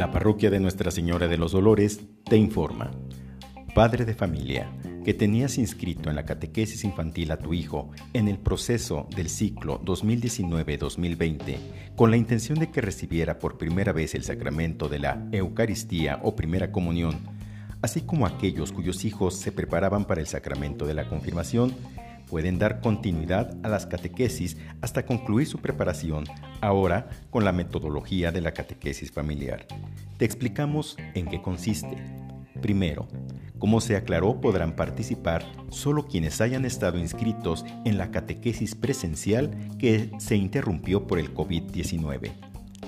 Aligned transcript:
La 0.00 0.10
parroquia 0.10 0.48
de 0.48 0.60
Nuestra 0.60 0.90
Señora 0.90 1.28
de 1.28 1.36
los 1.36 1.52
Dolores 1.52 2.00
te 2.24 2.38
informa. 2.38 2.90
Padre 3.74 4.06
de 4.06 4.14
familia, 4.14 4.72
que 5.04 5.12
tenías 5.12 5.58
inscrito 5.58 6.08
en 6.08 6.16
la 6.16 6.24
catequesis 6.24 6.84
infantil 6.84 7.30
a 7.32 7.36
tu 7.36 7.52
hijo 7.52 7.90
en 8.14 8.26
el 8.26 8.38
proceso 8.38 9.06
del 9.14 9.28
ciclo 9.28 9.78
2019-2020 9.82 11.94
con 11.96 12.10
la 12.10 12.16
intención 12.16 12.58
de 12.58 12.70
que 12.70 12.80
recibiera 12.80 13.38
por 13.38 13.58
primera 13.58 13.92
vez 13.92 14.14
el 14.14 14.24
sacramento 14.24 14.88
de 14.88 15.00
la 15.00 15.28
Eucaristía 15.32 16.18
o 16.22 16.34
primera 16.34 16.72
comunión, 16.72 17.18
así 17.82 18.00
como 18.00 18.24
aquellos 18.24 18.72
cuyos 18.72 19.04
hijos 19.04 19.34
se 19.34 19.52
preparaban 19.52 20.06
para 20.06 20.22
el 20.22 20.26
sacramento 20.26 20.86
de 20.86 20.94
la 20.94 21.10
confirmación, 21.10 21.74
pueden 22.30 22.58
dar 22.58 22.80
continuidad 22.80 23.56
a 23.64 23.68
las 23.68 23.86
catequesis 23.86 24.56
hasta 24.80 25.04
concluir 25.04 25.48
su 25.48 25.58
preparación, 25.58 26.24
ahora 26.60 27.10
con 27.30 27.44
la 27.44 27.52
metodología 27.52 28.30
de 28.30 28.40
la 28.40 28.52
catequesis 28.52 29.10
familiar. 29.10 29.66
Te 30.16 30.24
explicamos 30.24 30.96
en 31.14 31.26
qué 31.26 31.42
consiste. 31.42 31.96
Primero, 32.62 33.08
como 33.58 33.80
se 33.80 33.96
aclaró, 33.96 34.40
podrán 34.40 34.76
participar 34.76 35.44
solo 35.70 36.06
quienes 36.06 36.40
hayan 36.40 36.64
estado 36.64 36.98
inscritos 36.98 37.64
en 37.84 37.98
la 37.98 38.10
catequesis 38.10 38.74
presencial 38.74 39.50
que 39.78 40.10
se 40.18 40.36
interrumpió 40.36 41.06
por 41.06 41.18
el 41.18 41.34
COVID-19. 41.34 42.30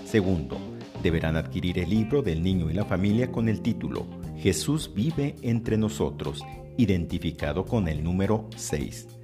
Segundo, 0.05 0.59
deberán 1.03 1.37
adquirir 1.37 1.79
el 1.79 1.91
libro 1.91 2.23
del 2.23 2.43
niño 2.43 2.71
y 2.71 2.75
la 2.75 2.85
familia 2.85 3.33
con 3.33 3.49
el 3.49 3.61
título 3.61 4.07
Jesús 4.39 4.93
vive 4.95 5.37
entre 5.43 5.77
nosotros, 5.77 6.45
identificado 6.77 7.65
con 7.65 7.87
el 7.89 8.03
número 8.03 8.49
6. 8.57 9.22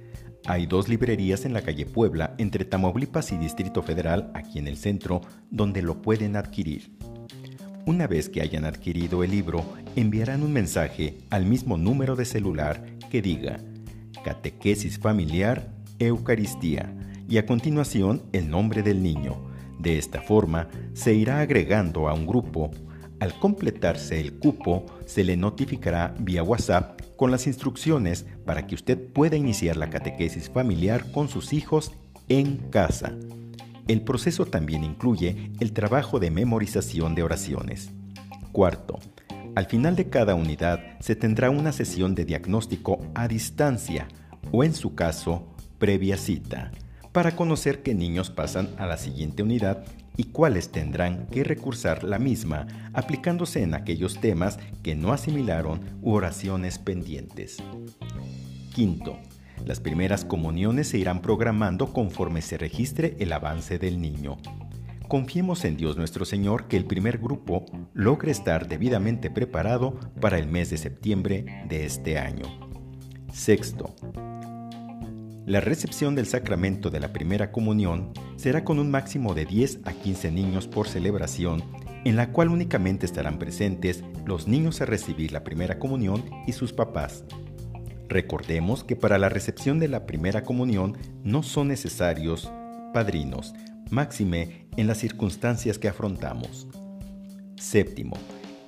Hay 0.49 0.65
dos 0.65 0.89
librerías 0.89 1.45
en 1.45 1.53
la 1.53 1.61
calle 1.61 1.85
Puebla, 1.85 2.33
entre 2.39 2.65
Tamaulipas 2.65 3.31
y 3.31 3.37
Distrito 3.37 3.83
Federal, 3.83 4.31
aquí 4.33 4.57
en 4.57 4.67
el 4.67 4.77
centro, 4.77 5.21
donde 5.51 5.83
lo 5.83 6.01
pueden 6.01 6.35
adquirir. 6.35 6.89
Una 7.85 8.07
vez 8.07 8.29
que 8.29 8.41
hayan 8.41 8.65
adquirido 8.65 9.23
el 9.23 9.29
libro, 9.29 9.63
enviarán 9.95 10.41
un 10.41 10.51
mensaje 10.51 11.19
al 11.29 11.45
mismo 11.45 11.77
número 11.77 12.15
de 12.15 12.25
celular 12.25 12.83
que 13.11 13.21
diga 13.21 13.59
Catequesis 14.23 14.97
Familiar 14.97 15.71
Eucaristía 15.99 16.95
y 17.29 17.37
a 17.37 17.45
continuación 17.45 18.23
el 18.31 18.49
nombre 18.49 18.81
del 18.81 19.03
niño. 19.03 19.51
De 19.77 19.99
esta 19.99 20.19
forma, 20.19 20.67
se 20.93 21.13
irá 21.13 21.41
agregando 21.41 22.09
a 22.09 22.15
un 22.15 22.25
grupo. 22.25 22.71
Al 23.19 23.37
completarse 23.37 24.19
el 24.19 24.39
cupo, 24.39 24.87
se 25.05 25.23
le 25.23 25.37
notificará 25.37 26.15
vía 26.17 26.41
WhatsApp 26.41 26.98
con 27.19 27.31
las 27.31 27.47
instrucciones 27.47 28.25
para 28.45 28.65
que 28.65 28.75
usted 28.75 28.97
pueda 28.97 29.35
iniciar 29.35 29.75
la 29.75 29.89
catequesis 29.89 30.49
familiar 30.49 31.11
con 31.11 31.27
sus 31.27 31.51
hijos 31.51 31.91
en 32.29 32.55
casa. 32.69 33.13
El 33.89 34.03
proceso 34.03 34.45
también 34.45 34.85
incluye 34.85 35.51
el 35.59 35.73
trabajo 35.73 36.21
de 36.21 36.31
memorización 36.31 37.15
de 37.15 37.23
oraciones. 37.23 37.89
Cuarto, 38.53 38.99
al 39.53 39.65
final 39.65 39.97
de 39.97 40.07
cada 40.07 40.33
unidad 40.33 40.79
se 41.01 41.17
tendrá 41.17 41.49
una 41.49 41.73
sesión 41.73 42.15
de 42.15 42.23
diagnóstico 42.23 43.01
a 43.15 43.27
distancia 43.27 44.07
o 44.53 44.63
en 44.63 44.73
su 44.73 44.95
caso 44.95 45.45
previa 45.77 46.15
cita 46.15 46.71
para 47.11 47.35
conocer 47.35 47.81
qué 47.81 47.95
niños 47.95 48.29
pasan 48.29 48.69
a 48.77 48.85
la 48.85 48.97
siguiente 48.97 49.43
unidad 49.43 49.83
y 50.17 50.25
cuáles 50.25 50.69
tendrán 50.69 51.27
que 51.27 51.43
recursar 51.43 52.03
la 52.03 52.19
misma 52.19 52.67
aplicándose 52.93 53.63
en 53.63 53.73
aquellos 53.73 54.19
temas 54.19 54.59
que 54.83 54.95
no 54.95 55.13
asimilaron 55.13 55.79
u 56.01 56.13
oraciones 56.13 56.77
pendientes. 56.77 57.57
Quinto, 58.73 59.17
las 59.65 59.79
primeras 59.79 60.25
comuniones 60.25 60.89
se 60.89 60.97
irán 60.97 61.21
programando 61.21 61.93
conforme 61.93 62.41
se 62.41 62.57
registre 62.57 63.15
el 63.19 63.31
avance 63.33 63.79
del 63.79 64.01
niño. 64.01 64.37
Confiemos 65.07 65.65
en 65.65 65.75
Dios 65.75 65.97
nuestro 65.97 66.23
Señor 66.23 66.67
que 66.67 66.77
el 66.77 66.85
primer 66.85 67.17
grupo 67.17 67.65
logre 67.93 68.31
estar 68.31 68.67
debidamente 68.67 69.31
preparado 69.31 69.99
para 70.21 70.37
el 70.37 70.47
mes 70.47 70.69
de 70.69 70.77
septiembre 70.77 71.63
de 71.67 71.85
este 71.85 72.19
año. 72.19 72.45
Sexto, 73.33 73.95
la 75.49 75.61
recepción 75.61 76.13
del 76.13 76.27
sacramento 76.27 76.91
de 76.91 76.99
la 76.99 77.11
primera 77.11 77.51
comunión 77.51 78.13
será 78.35 78.63
con 78.63 78.77
un 78.77 78.91
máximo 78.91 79.33
de 79.33 79.45
10 79.45 79.79
a 79.85 79.93
15 79.93 80.29
niños 80.29 80.67
por 80.67 80.87
celebración, 80.87 81.63
en 82.05 82.15
la 82.15 82.31
cual 82.31 82.49
únicamente 82.49 83.07
estarán 83.07 83.39
presentes 83.39 84.03
los 84.27 84.47
niños 84.47 84.79
a 84.79 84.85
recibir 84.85 85.31
la 85.31 85.43
primera 85.43 85.79
comunión 85.79 86.23
y 86.45 86.51
sus 86.51 86.71
papás. 86.71 87.23
Recordemos 88.09 88.83
que 88.83 88.95
para 88.95 89.17
la 89.17 89.27
recepción 89.27 89.79
de 89.79 89.87
la 89.87 90.05
primera 90.05 90.43
comunión 90.43 90.95
no 91.23 91.41
son 91.41 91.69
necesarios 91.69 92.51
padrinos, 92.93 93.55
máxime 93.89 94.67
en 94.77 94.85
las 94.85 94.99
circunstancias 94.99 95.79
que 95.79 95.87
afrontamos. 95.87 96.67
Séptimo, 97.55 98.17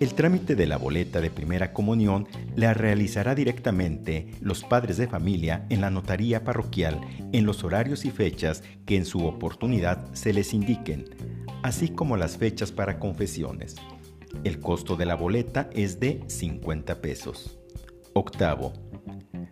el 0.01 0.16
trámite 0.16 0.56
de 0.56 0.66
la 0.66 0.78
boleta 0.78 1.22
de 1.22 1.29
primera 1.29 1.73
comunión 1.73 2.28
la 2.56 2.73
realizará 2.73 3.35
directamente 3.35 4.31
los 4.41 4.63
padres 4.63 4.97
de 4.97 5.06
familia 5.06 5.67
en 5.69 5.79
la 5.79 5.91
notaría 5.91 6.44
parroquial 6.44 7.00
en 7.31 7.45
los 7.45 7.63
horarios 7.63 8.03
y 8.06 8.09
fechas 8.09 8.63
que 8.88 8.97
en 8.97 9.06
su 9.06 9.28
oportunidad 9.28 10.11
se 10.13 10.34
les 10.34 10.56
indiquen, 10.56 11.06
así 11.61 11.90
como 11.90 12.17
las 12.17 12.38
fechas 12.38 12.72
para 12.72 12.97
confesiones. 12.97 13.75
El 14.44 14.59
costo 14.59 14.95
de 14.95 15.06
la 15.06 15.13
boleta 15.13 15.69
es 15.72 16.00
de 16.00 16.23
50 16.25 17.00
pesos. 17.00 17.59
Octavo. 18.13 18.73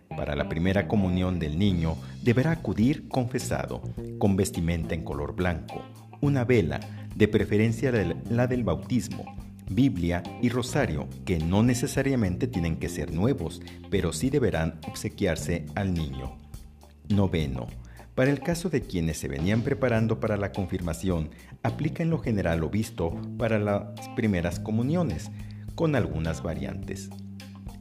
Para 0.08 0.34
la 0.34 0.48
primera 0.48 0.88
comunión 0.88 1.38
del 1.38 1.60
niño 1.60 1.96
deberá 2.24 2.50
acudir 2.50 3.06
confesado, 3.08 3.82
con 4.18 4.34
vestimenta 4.34 4.96
en 4.96 5.04
color 5.04 5.36
blanco, 5.36 5.84
una 6.20 6.44
vela, 6.44 6.80
de 7.14 7.28
preferencia 7.28 7.92
la 8.28 8.46
del 8.46 8.64
bautismo, 8.64 9.39
Biblia 9.70 10.22
y 10.42 10.48
rosario, 10.48 11.08
que 11.24 11.38
no 11.38 11.62
necesariamente 11.62 12.48
tienen 12.48 12.76
que 12.76 12.88
ser 12.88 13.12
nuevos, 13.12 13.62
pero 13.88 14.12
sí 14.12 14.28
deberán 14.28 14.80
obsequiarse 14.88 15.64
al 15.76 15.94
niño. 15.94 16.36
Noveno. 17.08 17.68
Para 18.16 18.32
el 18.32 18.40
caso 18.40 18.68
de 18.68 18.82
quienes 18.82 19.18
se 19.18 19.28
venían 19.28 19.62
preparando 19.62 20.18
para 20.18 20.36
la 20.36 20.50
confirmación, 20.52 21.30
aplica 21.62 22.02
en 22.02 22.10
lo 22.10 22.18
general 22.18 22.60
lo 22.60 22.68
visto 22.68 23.18
para 23.38 23.60
las 23.60 24.08
primeras 24.16 24.58
comuniones, 24.58 25.30
con 25.76 25.94
algunas 25.94 26.42
variantes. 26.42 27.08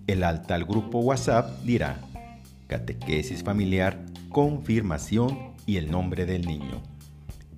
El 0.05 0.23
alta 0.23 0.55
al 0.55 0.65
grupo 0.65 0.99
WhatsApp 0.99 1.63
dirá 1.63 1.99
catequesis 2.67 3.43
familiar, 3.43 4.05
confirmación 4.29 5.55
y 5.65 5.77
el 5.77 5.89
nombre 5.89 6.25
del 6.27 6.45
niño. 6.45 6.83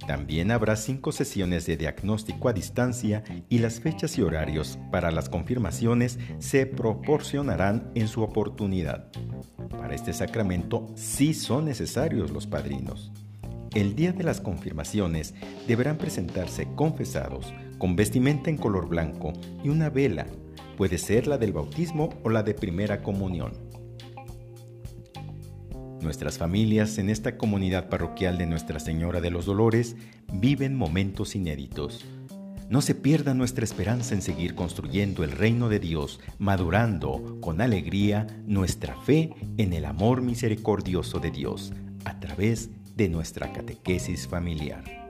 También 0.08 0.52
habrá 0.52 0.76
cinco 0.76 1.12
sesiones 1.12 1.66
de 1.66 1.78
diagnóstico 1.78 2.50
a 2.50 2.54
distancia 2.54 3.24
y 3.50 3.60
las 3.60 3.80
fechas 3.80 4.18
y 4.18 4.22
horarios 4.22 4.80
para 4.92 5.12
las 5.12 5.30
confirmaciones 5.30 6.20
se 6.40 6.66
proporcionarán 6.66 7.92
en 7.96 8.08
su 8.08 8.22
oportunidad. 8.24 9.12
Para 9.70 9.96
este 9.96 10.14
sacramento 10.14 10.88
sí 10.96 11.34
son 11.34 11.66
necesarios 11.66 12.32
los 12.32 12.48
padrinos. 12.48 13.12
El 13.74 13.96
día 13.96 14.12
de 14.12 14.24
las 14.24 14.42
confirmaciones 14.42 15.34
deberán 15.68 15.98
presentarse 15.98 16.68
confesados 16.76 17.54
con 17.78 17.96
vestimenta 17.96 18.50
en 18.50 18.58
color 18.58 18.88
blanco 18.88 19.34
y 19.64 19.70
una 19.70 19.90
vela, 19.90 20.28
puede 20.78 20.98
ser 20.98 21.26
la 21.26 21.38
del 21.38 21.54
bautismo 21.54 22.10
o 22.24 22.30
la 22.30 22.44
de 22.44 22.54
primera 22.54 23.02
comunión. 23.02 23.71
Nuestras 26.02 26.40
familias 26.40 26.98
en 26.98 27.12
esta 27.12 27.38
comunidad 27.38 27.88
parroquial 27.88 28.40
de 28.40 28.48
Nuestra 28.48 28.80
Señora 28.80 29.22
de 29.22 29.30
los 29.30 29.46
Dolores 29.46 29.96
viven 30.34 30.76
momentos 30.76 31.36
inéditos. 31.36 32.06
No 32.70 32.82
se 32.82 32.96
pierda 32.96 33.36
nuestra 33.36 33.66
esperanza 33.66 34.16
en 34.16 34.24
seguir 34.24 34.56
construyendo 34.56 35.24
el 35.24 35.32
reino 35.32 35.70
de 35.70 35.80
Dios, 35.80 36.20
madurando 36.40 37.38
con 37.40 37.62
alegría 37.62 38.26
nuestra 38.48 38.96
fe 39.02 39.32
en 39.58 39.74
el 39.74 39.86
amor 39.86 40.22
misericordioso 40.22 41.20
de 41.20 41.30
Dios 41.30 41.72
a 42.06 42.20
través 42.20 42.70
de 42.96 43.08
nuestra 43.08 43.54
catequesis 43.54 44.28
familiar. 44.28 45.01